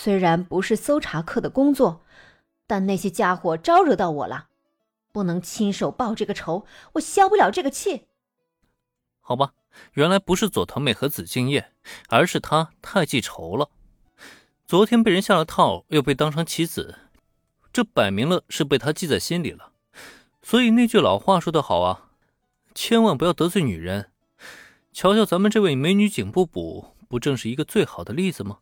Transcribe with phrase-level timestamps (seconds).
[0.00, 2.04] 虽然不是搜查课的工作，
[2.68, 4.46] 但那些家伙招惹到我了，
[5.10, 8.06] 不能亲手报这个仇，我消不了这个气。
[9.18, 9.54] 好吧，
[9.94, 11.72] 原来不是佐藤美和子敬业，
[12.10, 13.70] 而是他太记仇了。
[14.64, 17.00] 昨天被人下了套，又被当成棋子，
[17.72, 19.72] 这摆明了是被他记在心里了。
[20.42, 22.10] 所以那句老话说得好啊，
[22.72, 24.12] 千万不要得罪女人。
[24.92, 28.58] 瞧瞧咱们这位美女警部补，不正是一个最好的例子吗？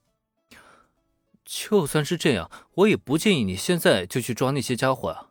[1.46, 5.28] 就算是这样，我也不建议你现在就去抓那些家伙啊！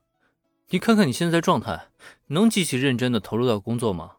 [0.69, 1.89] 你看看你现在状态，
[2.27, 4.13] 能极其认真的投入到工作吗？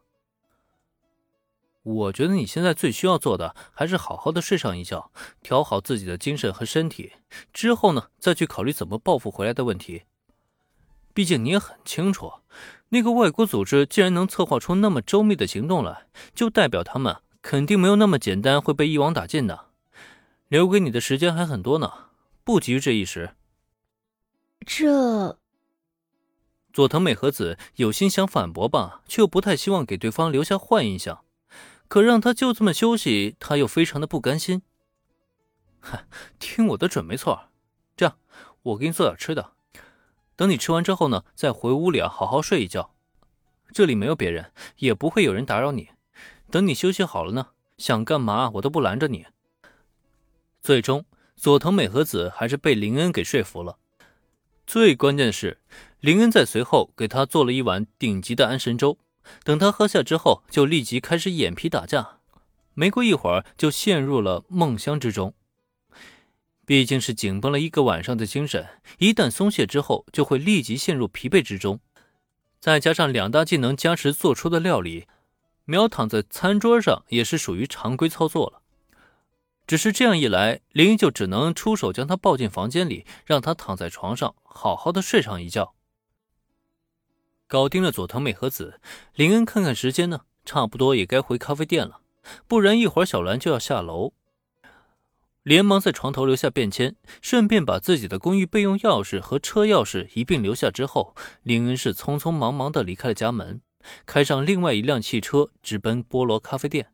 [1.83, 5.11] 我觉得你现在最需要做的，还是好好的睡上一觉，
[5.41, 7.13] 调好自己的精神和身体，
[7.53, 10.03] 之后呢，再去考虑怎么报复回来的问题。
[11.15, 12.31] 毕竟你也很清楚，
[12.91, 19.66] 那个外国组织既然能策划出那么周密的行动来，就代表他们肯定没有那么简单会被一网打尽的。
[20.49, 22.11] 留给你的时间还很多呢，
[22.45, 23.35] 不急于这一时。
[24.65, 25.39] 这，
[26.73, 31.25] 佐藤美和子有心想反驳吧，却又不太希望给对方留下坏印象。
[31.89, 34.63] 可让他就这么休息，他又非常的不甘心。
[35.81, 36.07] 嗨，
[36.39, 37.49] 听我的准没错。
[37.97, 38.19] 这样，
[38.63, 39.53] 我给你做点吃的。
[40.37, 42.95] 等你吃完之后呢，再回屋里啊，好好睡一觉。
[43.73, 45.91] 这里没有别人，也不会有人打扰你。
[46.51, 49.27] 等你休息好了呢，想干嘛我都不拦着你。
[50.67, 51.05] 最终，
[51.37, 53.79] 佐藤美和子还是被林恩给说服了。
[54.67, 55.61] 最关键的是，
[56.01, 58.99] 林恩在随后给他做了一碗顶级的安神粥。
[59.45, 62.19] 等他喝下之后，就立即开始眼皮打架。
[62.75, 65.35] 没过一会儿，就陷入了梦乡之中。
[66.65, 68.67] 毕竟是紧绷了一个晚上的精神，
[68.99, 71.79] 一旦松懈之后，就会立即陷入疲惫之中。
[72.59, 75.07] 再加上两大技能加持做出的料理，
[75.65, 78.63] 秒躺在餐桌上也是属于常规操作了。
[79.67, 85.75] 只是这样一来，林一就只能出手将他抱进房间里，让他躺在床上好好的睡上一觉。
[87.49, 88.81] 搞定了佐藤美和子，
[89.15, 92.01] 林恩看看时间呢，差不多也该回咖啡店了，
[92.47, 94.13] 不然一会儿小兰就要下楼。
[95.43, 103.61] 连忙在床头留下便签，顺便把自己的公寓备用钥匙和车钥匙一并留下之后，林恩是匆匆忙忙的离开了家门，
[104.05, 106.93] 开上另外一辆汽车，直奔菠萝咖啡店。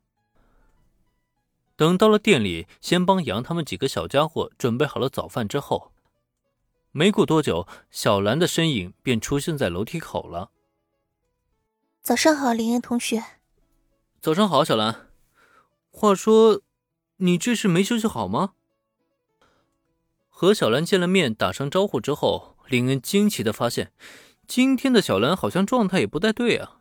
[1.77, 5.93] 等到了店里，先帮杨他们几个小家伙准备好了早饭之后，
[6.91, 10.51] 没过多久，小兰的身影便出现在楼梯口了。
[12.03, 13.23] 早上好，林恩同学。
[14.21, 15.09] 早上好，小兰。
[15.91, 16.61] 话说，
[17.17, 18.55] 你这是没休息好吗？
[20.29, 23.93] 和小兰见了面，打声招呼之后，林恩惊奇的发现，
[24.47, 26.81] 今天的小兰好像状态也不太对啊。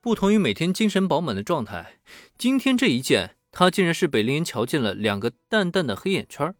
[0.00, 2.00] 不同于每天精神饱满的状态，
[2.36, 3.36] 今天这一见。
[3.52, 6.52] 他竟然是被林恩瞧见了两个淡淡的黑眼圈，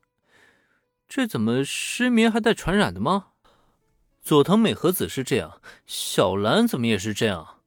[1.08, 3.28] 这怎么失眠还带传染的吗？
[4.22, 7.62] 佐藤美和子是这样，小兰怎么也是这样？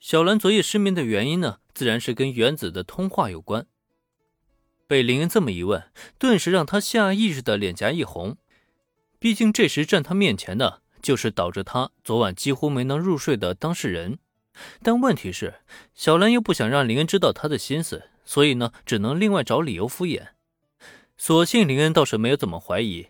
[0.00, 1.58] 小兰昨夜失眠的原因呢？
[1.74, 3.66] 自然是跟原子的通话有关。
[4.86, 8.38] 被林恩这么一问，顿时让他下意识的脸颊一红。
[9.18, 14.18] 毕竟这时站他面前的，就是导致他昨晚几乎没能入睡的当事人。
[14.82, 15.54] 但问题是，
[15.94, 20.28] 小兰又不想让林恩知道她的心思，所以呢，只能另外找理由敷衍。
[21.16, 23.08] 所幸林恩倒是没有怎么怀疑，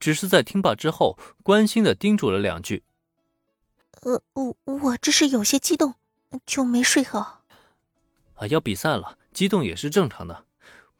[0.00, 2.82] 只是在听罢之后，关心的叮嘱了两句
[4.02, 5.94] ：“呃，我我这是有些激动，
[6.44, 7.42] 就没睡好。”
[8.34, 10.44] 啊，要比赛了，激动也是正常的。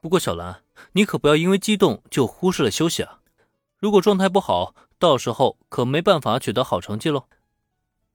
[0.00, 0.62] 不过小兰，
[0.92, 3.20] 你可不要因为激动就忽视了休息啊！
[3.78, 7.26] 如果状态不好，到时候可没办法取得好成绩喽。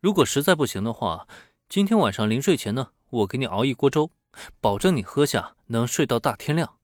[0.02, 1.28] 如果实在不行的话，
[1.68, 4.12] 今天晚上临睡前呢，我给你熬一锅粥，
[4.62, 6.79] 保证你喝下能睡到大天亮。